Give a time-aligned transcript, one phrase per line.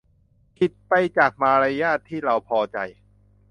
[0.57, 2.77] ผิดไปจากมารยาทที่เราพอใจ